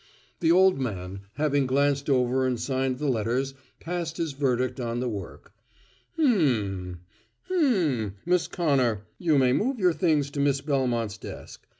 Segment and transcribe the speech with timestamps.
[0.39, 5.07] The old man, having glanced over and signed the letters, passed his verdict on her
[5.07, 5.53] work
[6.15, 6.93] "Hmm,
[7.47, 11.67] hmm, Miss Connor, you may move your things to Miss Belmont's desk.